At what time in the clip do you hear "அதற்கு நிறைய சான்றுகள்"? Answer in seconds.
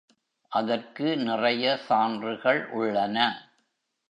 0.51-2.67